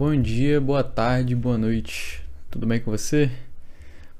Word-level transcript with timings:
Bom 0.00 0.18
dia, 0.18 0.58
boa 0.62 0.82
tarde, 0.82 1.36
boa 1.36 1.58
noite. 1.58 2.24
Tudo 2.50 2.66
bem 2.66 2.80
com 2.80 2.90
você? 2.90 3.30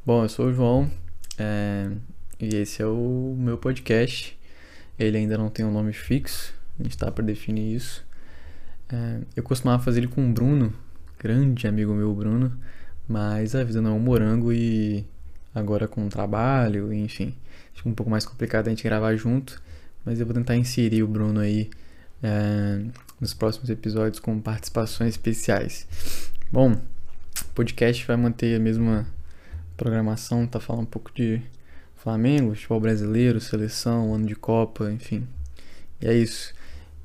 Bom, 0.04 0.22
eu 0.22 0.28
sou 0.28 0.48
o 0.48 0.52
João 0.52 0.90
é, 1.38 1.90
e 2.38 2.54
esse 2.54 2.82
é 2.82 2.86
o 2.86 3.34
meu 3.38 3.56
podcast. 3.56 4.38
Ele 4.98 5.16
ainda 5.16 5.38
não 5.38 5.48
tem 5.48 5.64
um 5.64 5.72
nome 5.72 5.94
fixo, 5.94 6.52
a 6.78 6.82
gente 6.82 6.92
está 6.92 7.10
para 7.10 7.24
definir 7.24 7.74
isso. 7.74 8.04
É, 8.92 9.20
eu 9.34 9.42
costumava 9.42 9.82
fazer 9.82 10.00
ele 10.00 10.08
com 10.08 10.22
o 10.28 10.30
Bruno, 10.30 10.70
grande 11.18 11.66
amigo 11.66 11.94
meu, 11.94 12.14
Bruno, 12.14 12.54
mas 13.08 13.54
a 13.54 13.64
vida 13.64 13.80
não 13.80 13.92
é 13.92 13.94
um 13.94 14.00
morango 14.00 14.52
e 14.52 15.06
agora 15.54 15.88
com 15.88 16.04
o 16.04 16.10
trabalho, 16.10 16.92
enfim, 16.92 17.34
fica 17.72 17.88
um 17.88 17.94
pouco 17.94 18.10
mais 18.10 18.26
complicado 18.26 18.66
a 18.66 18.68
gente 18.68 18.84
gravar 18.84 19.16
junto, 19.16 19.62
mas 20.04 20.20
eu 20.20 20.26
vou 20.26 20.34
tentar 20.34 20.56
inserir 20.56 21.02
o 21.02 21.08
Bruno 21.08 21.40
aí 21.40 21.70
é, 22.22 22.82
nos 23.20 23.34
próximos 23.34 23.70
episódios 23.70 24.20
com 24.20 24.40
participações 24.40 25.10
especiais. 25.10 25.86
Bom, 26.52 26.72
o 26.72 27.54
podcast 27.54 28.06
vai 28.06 28.16
manter 28.16 28.56
a 28.56 28.60
mesma 28.60 29.06
programação, 29.76 30.46
tá 30.46 30.60
falando 30.60 30.82
um 30.82 30.86
pouco 30.86 31.10
de 31.14 31.40
Flamengo, 31.96 32.54
futebol 32.54 32.80
brasileiro, 32.80 33.40
seleção, 33.40 34.14
ano 34.14 34.26
de 34.26 34.34
Copa, 34.34 34.90
enfim. 34.90 35.26
E 36.00 36.06
é 36.06 36.14
isso. 36.14 36.54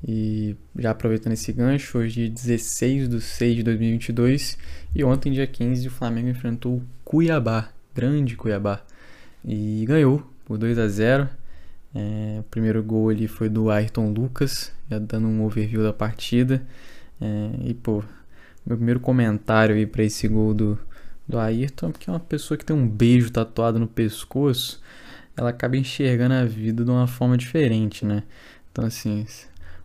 E 0.07 0.55
já 0.77 0.91
aproveitando 0.91 1.33
esse 1.33 1.51
gancho, 1.51 1.97
hoje 1.97 2.29
16 2.29 3.09
de 3.09 3.21
6 3.21 3.55
de 3.57 3.63
2022 3.63 4.57
e 4.93 5.03
ontem, 5.03 5.31
dia 5.31 5.47
15, 5.47 5.87
o 5.87 5.91
Flamengo 5.91 6.29
enfrentou 6.29 6.75
o 6.75 6.83
Cuiabá, 7.03 7.69
grande 7.93 8.35
Cuiabá, 8.35 8.81
e 9.43 9.83
ganhou 9.87 10.29
por 10.45 10.57
2 10.57 10.77
a 10.77 10.87
0 10.87 11.29
é, 11.95 12.41
o 12.41 12.43
primeiro 12.43 12.83
gol 12.83 13.09
ali 13.09 13.25
foi 13.25 13.47
do 13.47 13.71
Ayrton 13.71 14.11
Lucas, 14.11 14.73
já 14.91 14.99
dando 14.99 15.27
um 15.27 15.45
overview 15.45 15.81
da 15.81 15.93
partida. 15.93 16.61
É, 17.21 17.51
e, 17.63 17.73
pô, 17.73 18.03
meu 18.65 18.75
primeiro 18.75 18.99
comentário 18.99 19.73
aí 19.73 19.85
pra 19.85 20.03
esse 20.03 20.27
gol 20.27 20.53
do, 20.53 20.77
do 21.25 21.39
Ayrton 21.39 21.87
é 21.87 21.91
porque 21.91 22.09
é 22.09 22.13
uma 22.13 22.19
pessoa 22.19 22.57
que 22.57 22.65
tem 22.65 22.75
um 22.75 22.85
beijo 22.85 23.31
tatuado 23.31 23.79
no 23.79 23.87
pescoço, 23.87 24.81
ela 25.37 25.51
acaba 25.51 25.77
enxergando 25.77 26.33
a 26.33 26.43
vida 26.43 26.83
de 26.83 26.91
uma 26.91 27.07
forma 27.07 27.37
diferente, 27.37 28.05
né? 28.05 28.23
Então, 28.71 28.85
assim, 28.85 29.25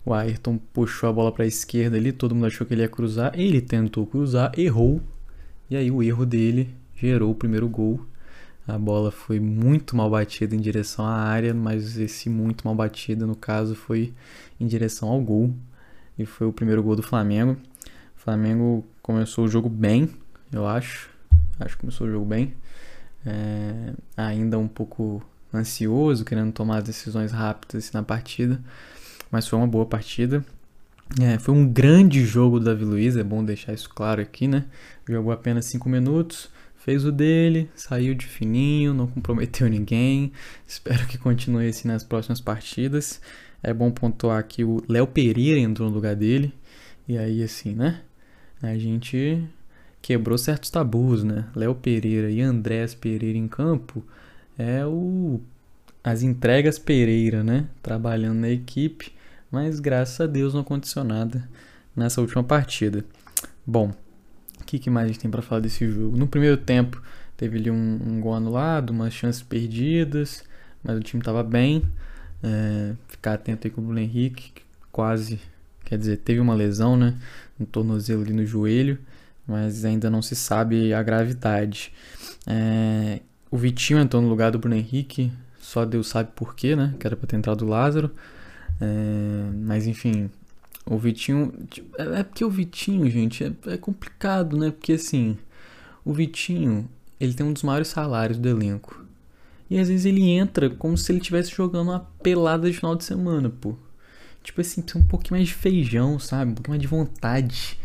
o 0.05 0.13
Ayrton 0.13 0.59
puxou 0.73 1.09
a 1.09 1.13
bola 1.13 1.31
para 1.31 1.45
a 1.45 1.47
esquerda 1.47 1.97
ali, 1.97 2.11
todo 2.11 2.35
mundo 2.35 2.47
achou 2.47 2.67
que 2.67 2.75
ele 2.75 2.83
ia 2.83 2.89
cruzar, 2.89 3.33
ele 3.39 3.61
tentou 3.61 4.05
cruzar, 4.05 4.53
errou, 4.59 5.01
e 5.69 5.77
aí 5.77 5.91
o 5.91 6.03
erro 6.03 6.27
dele 6.27 6.71
gerou 6.97 7.31
o 7.31 7.35
primeiro 7.37 7.69
gol. 7.69 8.05
A 8.75 8.79
bola 8.79 9.11
foi 9.11 9.41
muito 9.41 9.97
mal 9.97 10.09
batida 10.09 10.55
em 10.55 10.61
direção 10.61 11.05
à 11.05 11.15
área, 11.15 11.53
mas 11.53 11.99
esse 11.99 12.31
muito 12.31 12.65
mal 12.65 12.75
batida, 12.75 13.27
no 13.27 13.35
caso, 13.35 13.75
foi 13.75 14.15
em 14.59 14.67
direção 14.67 15.09
ao 15.09 15.21
gol. 15.21 15.53
E 16.19 16.25
foi 16.25 16.47
o 16.47 16.53
primeiro 16.53 16.83
gol 16.83 16.95
do 16.95 17.03
Flamengo. 17.03 17.57
O 18.17 18.21
Flamengo 18.21 18.85
começou 19.03 19.45
o 19.45 19.49
jogo 19.49 19.69
bem, 19.69 20.09
eu 20.53 20.67
acho. 20.67 21.11
Acho 21.59 21.75
que 21.75 21.81
começou 21.81 22.07
o 22.07 22.11
jogo 22.11 22.25
bem. 22.25 22.55
É, 23.27 23.93
ainda 24.17 24.59
um 24.59 24.69
pouco 24.69 25.23
ansioso, 25.53 26.25
querendo 26.25 26.53
tomar 26.53 26.81
decisões 26.83 27.33
rápidas 27.33 27.85
assim, 27.85 27.91
na 27.95 28.03
partida. 28.03 28.61
Mas 29.31 29.49
foi 29.49 29.59
uma 29.59 29.67
boa 29.67 29.87
partida. 29.87 30.45
É, 31.21 31.39
foi 31.39 31.55
um 31.55 31.67
grande 31.67 32.25
jogo 32.25 32.61
do 32.61 32.67
Davi 32.67 32.85
Luiz, 32.85 33.17
é 33.17 33.25
bom 33.25 33.45
deixar 33.45 33.73
isso 33.73 33.91
claro 33.91 34.23
aqui, 34.23 34.47
né? 34.47 34.67
Jogou 35.09 35.33
apenas 35.33 35.65
5 35.65 35.89
minutos 35.89 36.49
fez 36.81 37.05
o 37.05 37.13
dele, 37.13 37.71
saiu 37.75 38.15
de 38.15 38.27
fininho, 38.27 38.93
não 38.93 39.07
comprometeu 39.07 39.69
ninguém. 39.69 40.33
Espero 40.67 41.07
que 41.07 41.17
continue 41.17 41.69
assim 41.69 41.87
nas 41.87 42.03
próximas 42.03 42.41
partidas. 42.41 43.21
É 43.63 43.73
bom 43.73 43.91
pontuar 43.91 44.43
que 44.47 44.65
o 44.65 44.83
Léo 44.89 45.07
Pereira 45.07 45.61
entrou 45.61 45.89
no 45.89 45.95
lugar 45.95 46.17
dele. 46.17 46.53
E 47.07 47.19
aí, 47.19 47.43
assim, 47.43 47.75
né? 47.75 48.01
A 48.63 48.77
gente 48.77 49.43
quebrou 50.01 50.39
certos 50.39 50.71
tabus, 50.71 51.23
né? 51.23 51.47
Léo 51.55 51.75
Pereira 51.75 52.31
e 52.31 52.41
Andrés 52.41 52.95
Pereira 52.95 53.37
em 53.37 53.49
campo 53.49 54.03
é 54.59 54.85
o 54.87 55.41
as 56.03 56.23
entregas 56.23 56.79
Pereira, 56.79 57.45
né? 57.45 57.69
Trabalhando 57.83 58.39
na 58.39 58.49
equipe, 58.49 59.13
mas 59.51 59.81
graças 59.81 60.19
a 60.21 60.27
Deus 60.27 60.55
não 60.55 60.63
aconteceu 60.63 61.05
nada 61.05 61.47
nessa 61.95 62.23
última 62.23 62.43
partida. 62.43 63.05
Bom, 63.67 63.93
que, 64.71 64.79
que 64.79 64.91
mais 64.91 65.07
a 65.07 65.09
gente 65.09 65.19
tem 65.19 65.31
para 65.31 65.43
falar 65.43 65.61
desse 65.61 65.91
jogo? 65.91 66.17
No 66.17 66.29
primeiro 66.29 66.57
tempo, 66.57 67.03
teve 67.37 67.59
ali 67.59 67.71
um, 67.71 67.99
um 68.07 68.21
gol 68.21 68.35
anulado, 68.35 68.91
umas 68.91 69.13
chances 69.13 69.43
perdidas, 69.43 70.45
mas 70.83 70.97
o 70.97 71.01
time 71.01 71.21
estava 71.21 71.43
bem. 71.43 71.83
É, 72.43 72.95
ficar 73.09 73.35
atento 73.35 73.67
aí 73.67 73.71
com 73.71 73.81
o 73.81 73.85
Bruno 73.85 73.99
Henrique, 73.99 74.53
que 74.55 74.63
quase, 74.93 75.41
quer 75.85 75.99
dizer, 75.99 76.19
teve 76.19 76.39
uma 76.39 76.55
lesão, 76.55 76.97
né? 76.97 77.19
Um 77.59 77.65
tornozelo 77.65 78.23
ali 78.23 78.33
no 78.33 78.47
joelho, 78.47 78.99
mas 79.47 79.85
ainda 79.85 80.09
não 80.09 80.23
se 80.23 80.37
sabe 80.37 80.95
a 80.95 81.03
gravidade. 81.03 81.93
É, 82.47 83.21
o 83.51 83.57
Vitinho 83.59 83.99
entrou 83.99 84.23
no 84.23 84.29
lugar 84.29 84.53
do 84.53 84.59
Bruno 84.59 84.77
Henrique, 84.77 85.33
só 85.59 85.85
Deus 85.85 86.09
sabe 86.09 86.31
porquê, 86.35 86.77
né? 86.77 86.95
Que 86.99 87.07
era 87.09 87.17
pra 87.17 87.27
ter 87.27 87.37
entrado 87.37 87.63
o 87.63 87.69
Lázaro. 87.69 88.11
É, 88.81 89.51
mas 89.53 89.87
enfim, 89.87 90.31
o 90.87 90.99
Vitinho. 90.99 91.53
Tipo, 91.69 92.01
é, 92.01 92.21
é 92.21 92.23
porque 92.23 92.45
o 92.45 92.51
Vitinho, 92.51 93.09
gente, 93.11 93.45
é, 93.45 93.53
é 93.67 93.77
complicado, 93.77 94.57
né? 94.57 94.71
Porque 94.71 94.93
assim, 94.95 95.37
o 96.05 96.13
Vitinho, 96.13 96.89
ele 97.19 97.35
tem 97.35 97.47
um 97.47 97.53
dos 97.53 97.63
maiores 97.63 97.89
salários 97.89 98.39
do 98.39 98.49
elenco. 98.49 99.05
E 99.69 99.79
às 99.79 99.89
vezes 99.89 100.05
ele 100.05 100.29
entra 100.31 100.69
como 100.69 100.97
se 100.99 101.13
ele 101.13 101.21
estivesse 101.21 101.55
jogando 101.55 101.91
uma 101.91 102.01
pelada 102.23 102.69
de 102.69 102.77
final 102.77 102.97
de 102.97 103.05
semana, 103.05 103.49
pô. 103.49 103.77
Tipo 104.43 104.61
assim, 104.61 104.83
precisa 104.83 105.05
um 105.05 105.07
pouquinho 105.07 105.37
mais 105.37 105.49
de 105.49 105.55
feijão, 105.55 106.19
sabe? 106.19 106.53
Um 106.53 106.55
pouquinho 106.55 106.73
mais 106.73 106.83
de 106.83 106.89
vontade. 106.89 107.79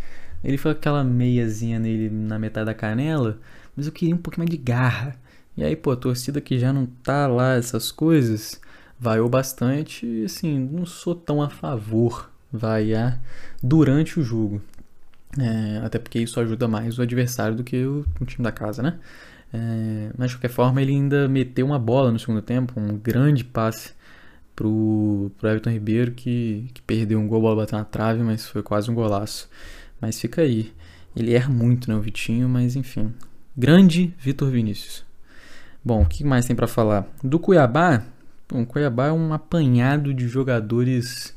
Ele 0.44 0.57
foi 0.57 0.72
aquela 0.72 1.03
meiazinha 1.03 1.79
nele 1.79 2.09
na 2.09 2.39
metade 2.39 2.66
da 2.67 2.73
canela, 2.73 3.39
mas 3.75 3.88
eu 3.88 3.91
queria 3.91 4.16
um 4.16 4.17
pouquinho 4.17 4.47
mais 4.47 4.50
de 4.50 4.57
garra. 4.57 5.16
E 5.57 5.63
aí, 5.63 5.75
pô, 5.75 5.91
a 5.91 5.95
torcida 5.95 6.41
que 6.41 6.57
já 6.59 6.73
não 6.73 6.85
tá 6.85 7.28
lá, 7.28 7.55
essas 7.55 7.91
coisas, 7.91 8.59
vaiou 9.00 9.29
bastante 9.29 10.05
e 10.05 10.25
assim, 10.25 10.59
não 10.59 10.85
sou 10.85 11.16
tão 11.16 11.41
a 11.41 11.50
favor 11.50 12.29
vaiar 12.57 13.21
durante 13.61 14.19
o 14.19 14.23
jogo. 14.23 14.61
É, 15.38 15.81
até 15.85 15.99
porque 15.99 16.19
isso 16.19 16.39
ajuda 16.39 16.67
mais 16.67 16.97
o 16.97 17.01
adversário 17.01 17.55
do 17.55 17.63
que 17.63 17.83
o, 17.85 18.05
o 18.19 18.25
time 18.25 18.43
da 18.43 18.51
casa, 18.51 18.81
né? 18.81 18.97
É, 19.53 20.11
mas 20.17 20.31
de 20.31 20.38
qualquer 20.38 20.49
forma, 20.49 20.81
ele 20.81 20.91
ainda 20.91 21.27
meteu 21.27 21.66
uma 21.66 21.79
bola 21.79 22.11
no 22.11 22.19
segundo 22.19 22.41
tempo, 22.41 22.79
um 22.79 22.97
grande 22.97 23.43
passe 23.43 23.93
pro, 24.55 25.31
pro 25.38 25.49
Everton 25.49 25.71
Ribeiro, 25.71 26.11
que, 26.11 26.69
que 26.73 26.81
perdeu 26.81 27.19
um 27.19 27.27
gol, 27.27 27.39
a 27.39 27.41
bola 27.41 27.55
bateu 27.57 27.77
na 27.77 27.85
trave, 27.85 28.23
mas 28.23 28.47
foi 28.47 28.63
quase 28.63 28.89
um 28.89 28.95
golaço. 28.95 29.49
Mas 29.99 30.19
fica 30.19 30.41
aí. 30.41 30.73
Ele 31.16 31.33
erra 31.33 31.49
muito, 31.49 31.89
né, 31.89 31.95
o 31.95 32.01
Vitinho, 32.01 32.49
mas 32.49 32.75
enfim. 32.75 33.13
Grande 33.55 34.13
Vitor 34.19 34.49
Vinícius. 34.49 35.05
Bom, 35.83 36.01
o 36.01 36.05
que 36.05 36.23
mais 36.23 36.45
tem 36.45 36.55
para 36.55 36.67
falar? 36.67 37.07
Do 37.23 37.39
Cuiabá, 37.39 38.03
bom, 38.49 38.63
o 38.63 38.66
Cuiabá 38.66 39.07
é 39.07 39.11
um 39.11 39.33
apanhado 39.33 40.13
de 40.13 40.27
jogadores 40.27 41.33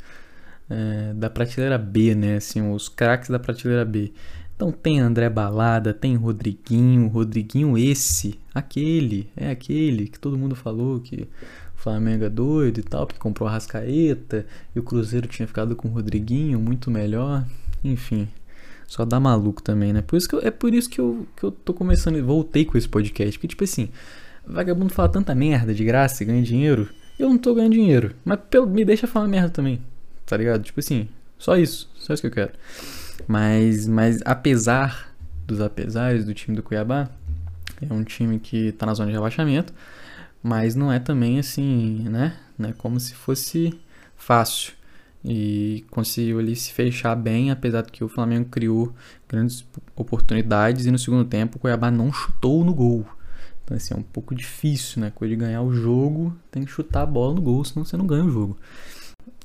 é, 0.71 1.13
da 1.15 1.31
prateleira 1.31 1.79
B, 1.79 2.15
né? 2.15 2.37
Assim, 2.37 2.73
os 2.73 2.89
craques 2.89 3.31
da 3.31 3.39
prateleira 3.39 3.85
B. 3.85 4.13
Então 4.59 4.73
tem 4.73 4.99
André 4.99 5.31
Balada, 5.31 5.95
tem 5.95 6.17
Rodriguinho, 6.17 7.07
Rodriguinho 7.07 7.79
esse, 7.79 8.41
aquele, 8.53 9.31
é 9.37 9.53
aquele 9.53 10.09
que 10.09 10.19
todo 10.19 10.37
mundo 10.37 10.57
falou 10.57 10.99
que 10.99 11.29
o 11.77 11.81
Flamengo 11.81 12.25
é 12.25 12.29
doido 12.29 12.81
e 12.81 12.83
tal, 12.83 13.07
porque 13.07 13.21
comprou 13.21 13.49
a 13.49 13.53
Rascaeta 13.53 14.45
e 14.75 14.81
o 14.81 14.83
Cruzeiro 14.83 15.29
tinha 15.29 15.47
ficado 15.47 15.77
com 15.77 15.87
o 15.87 15.93
Rodriguinho, 15.93 16.59
muito 16.59 16.91
melhor, 16.91 17.47
enfim. 17.85 18.27
Só 18.89 19.05
dá 19.05 19.21
maluco 19.21 19.63
também, 19.63 19.93
né? 19.93 20.03
Por 20.03 20.17
isso 20.17 20.29
que 20.29 20.35
eu, 20.35 20.41
é 20.41 20.51
por 20.51 20.75
isso 20.75 20.91
que 20.91 21.01
eu, 21.01 21.25
que 21.37 21.45
eu 21.45 21.53
tô 21.53 21.73
começando, 21.73 22.21
voltei 22.25 22.65
com 22.65 22.77
esse 22.77 22.89
podcast, 22.89 23.39
porque 23.39 23.47
tipo 23.47 23.63
assim, 23.63 23.91
vagabundo 24.45 24.93
fala 24.93 25.09
tanta 25.09 25.37
merda 25.37 25.73
de 25.73 25.85
graça 25.85 26.25
e 26.25 26.27
ganha 26.27 26.43
dinheiro, 26.43 26.89
eu 27.17 27.29
não 27.29 27.39
tô 27.39 27.55
ganhando 27.55 27.75
dinheiro, 27.75 28.13
mas 28.25 28.41
pelo, 28.51 28.67
me 28.67 28.85
deixa 28.85 29.07
falar 29.07 29.29
merda 29.29 29.51
também 29.51 29.81
tá 30.29 30.37
ligado? 30.37 30.63
Tipo 30.63 30.79
assim, 30.81 31.09
só 31.39 31.57
isso, 31.57 31.91
só 31.97 32.13
isso 32.13 32.21
que 32.21 32.27
eu 32.27 32.33
quero. 32.33 32.53
Mas, 33.27 33.89
mas 33.89 34.21
apesar 34.25 35.15
dos 35.47 35.61
apesares 35.61 36.25
do 36.25 36.35
time 36.35 36.55
do 36.55 36.63
Cuiabá, 36.63 37.09
é 37.81 37.93
um 37.93 38.05
time 38.05 38.39
que 38.39 38.73
tá 38.73 38.85
na 38.85 38.95
zona 38.95 39.09
de 39.09 39.15
rebaixamento, 39.15 39.73
mas 40.43 40.75
não 40.75 40.93
é 40.93 40.99
também 40.99 41.39
assim, 41.39 42.07
né? 42.09 42.37
Não 42.59 42.69
é 42.69 42.73
como 42.73 43.01
se 43.01 43.15
fosse 43.15 43.79
fácil. 44.17 44.75
E 45.25 45.85
conseguiu 45.91 46.39
ali 46.39 46.55
se 46.55 46.73
fechar 46.73 47.15
bem, 47.17 47.51
apesar 47.51 47.83
de 47.83 47.91
que 47.91 48.05
o 48.05 48.09
Flamengo 48.09 48.49
criou 48.51 48.95
grandes 49.29 49.65
oportunidades 49.97 50.87
e 50.87 50.91
no 50.91 50.99
segundo 50.99 51.25
tempo 51.25 51.57
o 51.57 51.61
Cuiabá 51.61 51.91
não 51.91 52.13
chutou 52.13 52.65
no 52.65 52.75
gol. 52.75 53.07
Então 53.65 53.77
assim, 53.77 53.95
é 53.95 53.97
um 53.97 54.03
pouco 54.03 54.35
difícil, 54.35 55.01
né? 55.01 55.13
Coisa 55.15 55.35
de 55.35 55.41
ganhar 55.41 55.63
o 55.63 55.73
jogo, 55.73 56.37
tem 56.51 56.65
que 56.65 56.71
chutar 56.71 57.03
a 57.03 57.07
bola 57.07 57.35
no 57.35 57.43
gol, 57.43 57.65
senão 57.65 57.85
você 57.85 57.97
não 57.97 58.07
ganha 58.07 58.25
o 58.25 58.31
jogo. 58.31 58.57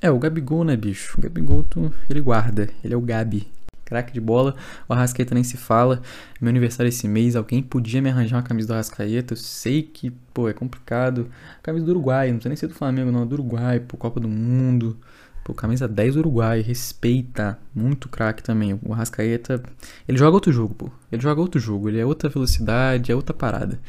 É, 0.03 0.11
o 0.11 0.19
Gabigol, 0.19 0.65
né, 0.65 0.75
bicho? 0.75 1.17
O 1.17 1.21
Gabigol, 1.21 1.63
tu, 1.63 1.89
ele 2.09 2.19
guarda. 2.19 2.67
Ele 2.83 2.93
é 2.93 2.97
o 2.97 2.99
Gabi. 2.99 3.47
Craque 3.85 4.11
de 4.11 4.19
bola. 4.19 4.53
O 4.89 4.91
Arrascaeta 4.91 5.33
nem 5.33 5.45
se 5.45 5.55
fala. 5.55 6.01
Meu 6.41 6.49
aniversário 6.49 6.89
esse 6.89 7.07
mês. 7.07 7.37
Alguém 7.37 7.63
podia 7.63 8.01
me 8.01 8.09
arranjar 8.09 8.35
uma 8.35 8.43
camisa 8.43 8.67
do 8.67 8.73
Arrascaeta. 8.73 9.31
Eu 9.31 9.37
sei 9.37 9.81
que, 9.81 10.11
pô, 10.33 10.49
é 10.49 10.53
complicado. 10.53 11.29
Camisa 11.61 11.85
do 11.85 11.91
Uruguai. 11.91 12.33
Não 12.33 12.41
sei 12.41 12.49
nem 12.49 12.57
se 12.57 12.65
é 12.65 12.67
do 12.67 12.73
Flamengo, 12.73 13.13
não. 13.13 13.25
Do 13.25 13.35
Uruguai, 13.35 13.79
pô, 13.79 13.95
Copa 13.95 14.19
do 14.19 14.27
Mundo. 14.27 14.97
Pô, 15.41 15.53
camisa 15.53 15.87
10 15.87 16.17
Uruguai, 16.17 16.59
respeita. 16.59 17.57
Muito 17.73 18.09
craque 18.09 18.43
também. 18.43 18.77
O 18.83 18.91
Arrascaeta, 18.91 19.63
ele 20.05 20.17
joga 20.17 20.35
outro 20.35 20.51
jogo, 20.51 20.75
pô. 20.75 20.89
Ele 21.09 21.21
joga 21.21 21.39
outro 21.39 21.61
jogo, 21.61 21.87
ele 21.87 21.99
é 21.99 22.05
outra 22.05 22.29
velocidade, 22.29 23.09
é 23.09 23.15
outra 23.15 23.33
parada. 23.33 23.79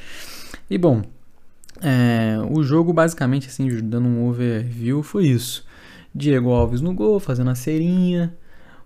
E 0.70 0.78
bom, 0.78 1.02
é, 1.82 2.36
o 2.52 2.62
jogo 2.62 2.92
basicamente, 2.92 3.48
assim, 3.48 3.68
dando 3.82 4.06
um 4.06 4.28
overview, 4.28 5.02
foi 5.02 5.26
isso. 5.26 5.66
Diego 6.14 6.50
Alves 6.50 6.80
no 6.80 6.94
gol, 6.94 7.18
fazendo 7.18 7.50
a 7.50 7.54
cerinha. 7.54 8.34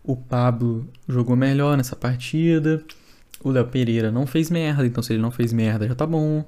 O 0.03 0.17
Pablo 0.17 0.89
jogou 1.07 1.37
melhor 1.37 1.77
nessa 1.77 1.95
partida. 1.95 2.83
O 3.45 3.51
Léo 3.51 3.67
Pereira 3.67 4.11
não 4.11 4.27
fez 4.27 4.51
merda, 4.51 4.87
então 4.87 5.03
se 5.03 5.13
ele 5.13 5.23
não 5.23 5.31
fez 5.31 5.53
merda 5.53 5.87
já 5.87 5.95
tá 5.95 6.07
bom. 6.07 6.45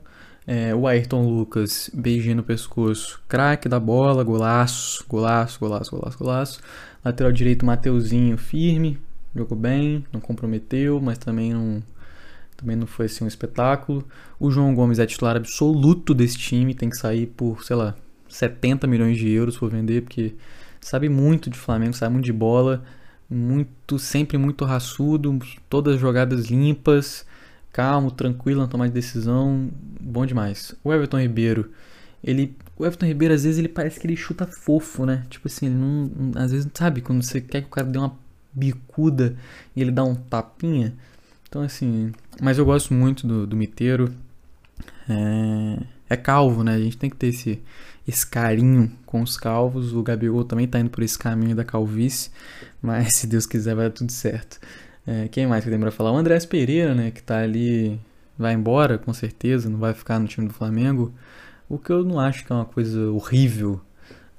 É, 0.46 0.74
o 0.74 0.86
Ayrton 0.86 1.28
Lucas, 1.28 1.90
beijinho 1.92 2.36
no 2.36 2.42
pescoço, 2.42 3.20
craque 3.28 3.68
da 3.68 3.78
bola, 3.78 4.24
golaço, 4.24 5.04
golaço, 5.08 5.60
golaço, 5.60 5.90
golaço, 5.90 6.18
golaço. 6.18 6.60
Lateral 7.04 7.30
direito, 7.30 7.64
Mateuzinho, 7.64 8.36
firme, 8.38 8.98
jogou 9.36 9.56
bem, 9.56 10.04
não 10.12 10.20
comprometeu, 10.20 11.00
mas 11.00 11.18
também 11.18 11.52
não, 11.52 11.82
também 12.56 12.74
não 12.74 12.86
foi 12.86 13.06
assim 13.06 13.24
um 13.24 13.28
espetáculo. 13.28 14.04
O 14.38 14.50
João 14.50 14.74
Gomes 14.74 14.98
é 14.98 15.06
titular 15.06 15.36
absoluto 15.36 16.14
desse 16.14 16.38
time, 16.38 16.74
tem 16.74 16.88
que 16.88 16.96
sair 16.96 17.26
por, 17.26 17.62
sei 17.62 17.76
lá, 17.76 17.94
70 18.28 18.86
milhões 18.86 19.18
de 19.18 19.28
euros 19.28 19.56
por 19.56 19.70
vender, 19.70 20.02
porque 20.02 20.34
sabe 20.80 21.08
muito 21.08 21.50
de 21.50 21.58
Flamengo, 21.58 21.94
sabe 21.94 22.12
muito 22.14 22.24
de 22.24 22.32
bola, 22.32 22.82
muito 23.28 23.98
sempre 23.98 24.36
muito 24.38 24.64
raçudo, 24.64 25.38
todas 25.68 25.94
as 25.94 26.00
jogadas 26.00 26.46
limpas 26.46 27.24
calmo, 27.72 28.10
tranquilo 28.10 28.60
na 28.60 28.66
tomada 28.66 28.88
de 28.88 28.94
decisão, 28.94 29.70
bom 30.00 30.26
demais. 30.26 30.74
O 30.82 30.92
Everton 30.92 31.20
Ribeiro, 31.20 31.70
ele, 32.22 32.56
o 32.76 32.84
Everton 32.84 33.06
Ribeiro 33.06 33.34
às 33.34 33.44
vezes 33.44 33.58
ele 33.58 33.68
parece 33.68 34.00
que 34.00 34.06
ele 34.06 34.16
chuta 34.16 34.46
fofo, 34.46 35.06
né? 35.06 35.24
Tipo 35.30 35.48
assim, 35.48 35.66
ele 35.66 35.74
não, 35.76 36.10
às 36.36 36.52
vezes 36.52 36.68
sabe 36.74 37.00
quando 37.00 37.22
você 37.22 37.40
quer 37.40 37.62
que 37.62 37.68
o 37.68 37.70
cara 37.70 37.86
dê 37.86 37.98
uma 37.98 38.14
bicuda 38.52 39.36
e 39.74 39.80
ele 39.80 39.90
dá 39.90 40.04
um 40.04 40.14
tapinha. 40.14 40.94
Então 41.48 41.62
assim, 41.62 42.12
mas 42.40 42.58
eu 42.58 42.64
gosto 42.64 42.92
muito 42.94 43.26
do, 43.26 43.46
do 43.46 43.56
Miteiro. 43.56 44.12
É, 45.08 45.78
é 46.10 46.16
calvo, 46.16 46.64
né? 46.64 46.74
A 46.74 46.78
gente 46.78 46.98
tem 46.98 47.08
que 47.08 47.16
ter 47.16 47.28
esse, 47.28 47.62
esse 48.06 48.26
carinho 48.26 48.90
com 49.06 49.22
os 49.22 49.36
calvos. 49.36 49.92
O 49.94 50.02
Gabigol 50.02 50.44
também 50.44 50.66
tá 50.66 50.80
indo 50.80 50.90
por 50.90 51.04
esse 51.04 51.18
caminho 51.18 51.54
da 51.54 51.64
calvície, 51.64 52.30
mas 52.82 53.14
se 53.14 53.26
Deus 53.28 53.46
quiser 53.46 53.76
vai 53.76 53.86
dar 53.86 53.94
tudo 53.94 54.10
certo. 54.10 54.58
É, 55.06 55.28
quem 55.28 55.46
mais 55.46 55.64
que 55.64 55.70
lembra 55.70 55.90
falar? 55.90 56.12
O 56.12 56.16
Andrés 56.16 56.44
Pereira, 56.44 56.94
né? 56.94 57.12
Que 57.12 57.22
tá 57.22 57.38
ali, 57.38 57.98
vai 58.36 58.52
embora 58.54 58.98
com 58.98 59.12
certeza, 59.14 59.70
não 59.70 59.78
vai 59.78 59.94
ficar 59.94 60.18
no 60.18 60.26
time 60.26 60.48
do 60.48 60.52
Flamengo. 60.52 61.14
O 61.68 61.78
que 61.78 61.90
eu 61.90 62.04
não 62.04 62.18
acho 62.18 62.44
que 62.44 62.52
é 62.52 62.54
uma 62.56 62.64
coisa 62.64 63.10
horrível. 63.10 63.80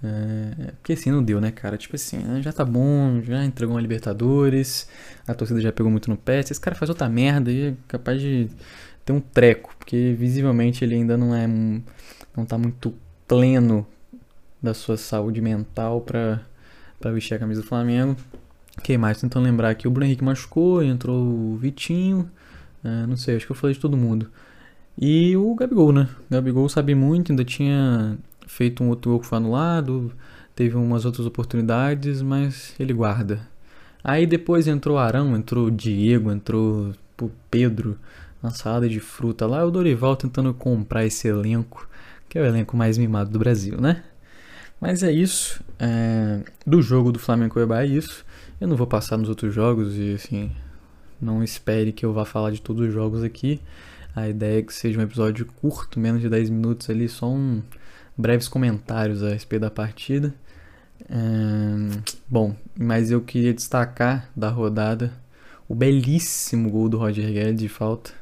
É, 0.04 0.72
porque 0.74 0.94
assim 0.94 1.12
não 1.12 1.24
deu, 1.24 1.40
né, 1.40 1.52
cara? 1.52 1.78
Tipo 1.78 1.96
assim, 1.96 2.18
ah, 2.28 2.42
já 2.42 2.52
tá 2.52 2.66
bom, 2.66 3.22
já 3.22 3.46
entregou 3.46 3.76
uma 3.76 3.82
Libertadores, 3.82 4.90
a 5.28 5.34
torcida 5.34 5.62
já 5.62 5.72
pegou 5.72 5.92
muito 5.92 6.10
no 6.10 6.18
pé. 6.18 6.42
Se 6.42 6.52
esse 6.52 6.60
cara 6.60 6.76
faz 6.76 6.90
outra 6.90 7.08
merda, 7.08 7.50
aí 7.52 7.70
é 7.70 7.74
capaz 7.88 8.20
de 8.20 8.50
ter 9.06 9.14
um 9.14 9.20
treco, 9.20 9.74
porque 9.78 10.16
visivelmente 10.18 10.84
ele 10.84 10.96
ainda 10.96 11.18
não 11.18 11.36
é. 11.36 11.48
não 11.48 12.46
tá 12.46 12.58
muito 12.58 12.94
pleno 13.28 13.86
da 14.62 14.74
sua 14.74 14.98
saúde 14.98 15.42
mental 15.42 16.02
pra, 16.02 16.42
pra 17.00 17.12
vestir 17.12 17.36
a 17.36 17.40
camisa 17.40 17.62
do 17.62 17.68
Flamengo. 17.68 18.16
Quem 18.84 18.98
mais? 18.98 19.20
Tentando 19.20 19.44
lembrar 19.44 19.76
que 19.76 19.88
o 19.88 19.92
Bruno 19.92 20.06
Henrique 20.06 20.24
machucou, 20.24 20.84
entrou 20.84 21.18
o 21.18 21.58
Vitinho. 21.58 22.30
É, 22.84 23.06
não 23.06 23.16
sei, 23.16 23.36
acho 23.36 23.46
que 23.46 23.52
eu 23.52 23.56
falei 23.56 23.74
de 23.74 23.80
todo 23.80 23.98
mundo. 23.98 24.30
E 24.98 25.36
o 25.36 25.54
Gabigol, 25.56 25.92
né? 25.92 26.10
O 26.30 26.34
Gabigol 26.34 26.68
sabe 26.70 26.96
muito, 26.96 27.32
ainda 27.32 27.44
tinha 27.44 28.18
feito 28.48 28.84
um 28.84 28.90
outro 28.90 29.12
gol 29.12 29.20
que 29.20 29.28
foi 29.28 29.38
anulado, 29.38 30.12
teve 30.56 30.76
umas 30.76 31.06
outras 31.06 31.26
oportunidades, 31.26 32.22
mas 32.22 32.76
ele 32.80 32.94
guarda. 32.94 33.40
Aí 34.04 34.26
depois 34.26 34.68
entrou 34.68 34.98
Arão, 34.98 35.36
entrou 35.36 35.70
Diego, 35.70 36.32
entrou 36.32 36.94
Pedro, 37.50 37.98
na 38.42 38.50
salada 38.50 38.90
de 38.90 39.00
fruta 39.00 39.46
lá, 39.46 39.64
o 39.66 39.72
Dorival 39.72 40.16
tentando 40.16 40.54
comprar 40.54 41.06
esse 41.06 41.28
elenco, 41.28 41.88
que 42.28 42.38
é 42.38 42.42
o 42.42 42.46
elenco 42.46 42.76
mais 42.76 42.98
mimado 42.98 43.30
do 43.30 43.40
Brasil, 43.40 43.80
né? 43.80 44.04
Mas 44.80 45.04
é 45.04 45.12
isso. 45.12 45.64
É... 45.78 46.42
Do 46.66 46.82
jogo 46.82 47.12
do 47.12 47.20
Flamengo 47.20 47.60
é 47.74 47.86
isso. 47.86 48.26
Eu 48.60 48.68
não 48.68 48.76
vou 48.76 48.88
passar 48.88 49.18
nos 49.18 49.30
outros 49.30 49.54
jogos 49.54 49.96
e 49.96 50.14
assim, 50.14 50.52
não 51.22 51.44
espere 51.44 51.92
que 51.92 52.06
eu 52.06 52.14
vá 52.14 52.26
falar 52.26 52.52
de 52.52 52.62
todos 52.62 52.88
os 52.88 52.94
jogos 52.94 53.24
aqui. 53.24 53.62
A 54.16 54.28
ideia 54.28 54.60
é 54.60 54.62
que 54.62 54.74
seja 54.74 55.00
um 55.00 55.04
episódio 55.04 55.46
curto, 55.46 56.00
menos 56.00 56.22
de 56.22 56.28
10 56.28 56.50
minutos 56.50 56.90
ali, 56.90 57.08
só 57.08 57.30
um 57.30 57.62
breves 58.18 58.48
comentários 58.48 59.24
a 59.24 59.30
respeito 59.30 59.62
da 59.62 59.72
partida. 59.72 60.34
bom, 62.28 62.56
mas 62.78 63.12
eu 63.12 63.22
queria 63.22 63.54
destacar 63.54 64.30
da 64.36 64.50
rodada 64.50 65.14
o 65.68 65.76
belíssimo 65.76 66.70
gol 66.70 66.90
do 66.90 66.98
Roger 66.98 67.32
Guedes 67.32 67.62
de 67.62 67.70
falta. 67.70 68.21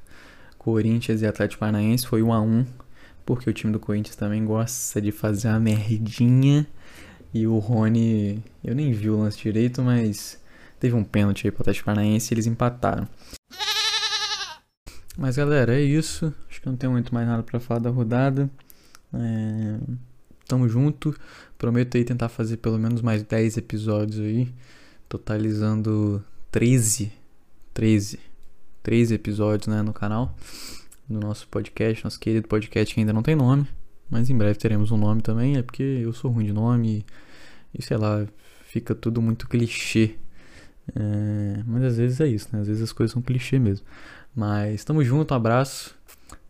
Corinthians 0.59 1.23
e 1.23 1.25
Atlético 1.25 1.61
Paranaense 1.61 2.05
foi 2.05 2.21
1 2.21 2.31
a 2.31 2.41
1 2.41 2.65
porque 3.25 3.49
o 3.49 3.53
time 3.53 3.71
do 3.71 3.79
Corinthians 3.79 4.15
também 4.15 4.43
gosta 4.43 5.01
de 5.01 5.11
fazer 5.11 5.47
uma 5.47 5.59
merdinha 5.59 6.67
e 7.33 7.45
o 7.45 7.59
Rony, 7.59 8.43
eu 8.63 8.73
nem 8.73 8.91
vi 8.91 9.09
o 9.09 9.19
lance 9.19 9.37
direito, 9.37 9.81
mas 9.83 10.39
teve 10.79 10.95
um 10.95 11.03
pênalti 11.03 11.45
aí 11.45 11.51
pro 11.51 11.61
Atlético 11.61 11.85
Paranaense 11.85 12.31
e 12.31 12.35
eles 12.35 12.47
empataram. 12.47 13.07
Mas 15.15 15.35
galera, 15.35 15.75
é 15.75 15.81
isso. 15.81 16.33
Acho 16.49 16.61
que 16.61 16.67
não 16.67 16.75
tem 16.75 16.89
muito 16.89 17.13
mais 17.13 17.27
nada 17.27 17.43
para 17.43 17.59
falar 17.59 17.81
da 17.81 17.89
rodada. 17.89 18.49
É... 19.13 19.77
Tamo 20.47 20.67
junto. 20.67 21.15
Prometo 21.57 21.97
aí 21.97 22.03
tentar 22.03 22.29
fazer 22.29 22.57
pelo 22.57 22.79
menos 22.79 23.01
mais 23.01 23.21
10 23.21 23.57
episódios 23.57 24.19
aí. 24.19 24.51
Totalizando 25.07 26.23
13. 26.49 27.11
13. 27.73 28.28
13 28.83 29.15
episódios 29.15 29.67
né, 29.67 29.81
no 29.81 29.93
canal. 29.93 30.35
Do 31.07 31.19
nosso 31.19 31.47
podcast, 31.47 32.03
nosso 32.03 32.19
querido 32.19 32.47
podcast 32.47 32.93
que 32.93 32.99
ainda 32.99 33.13
não 33.13 33.23
tem 33.23 33.35
nome. 33.35 33.67
Mas 34.09 34.29
em 34.29 34.37
breve 34.37 34.57
teremos 34.57 34.91
um 34.91 34.97
nome 34.97 35.21
também, 35.21 35.57
é 35.57 35.61
porque 35.61 35.83
eu 35.83 36.13
sou 36.13 36.31
ruim 36.31 36.45
de 36.45 36.53
nome 36.53 37.05
e, 37.73 37.81
sei 37.81 37.97
lá, 37.97 38.25
fica 38.65 38.95
tudo 38.95 39.21
muito 39.21 39.47
clichê. 39.47 40.15
É, 40.95 41.63
mas 41.65 41.83
às 41.83 41.97
vezes 41.97 42.19
é 42.19 42.27
isso, 42.27 42.49
né? 42.51 42.61
Às 42.61 42.67
vezes 42.67 42.83
as 42.83 42.91
coisas 42.91 43.11
são 43.11 43.21
clichê 43.21 43.59
mesmo. 43.59 43.85
Mas 44.35 44.83
tamo 44.83 45.03
junto, 45.03 45.33
um 45.33 45.37
abraço. 45.37 45.95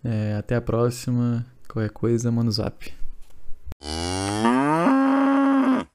É, 0.03 0.35
até 0.37 0.55
a 0.55 0.61
próxima. 0.61 1.45
Qualquer 1.67 1.91
coisa, 1.91 2.31
manda 2.31 2.51
zap. 2.51 2.98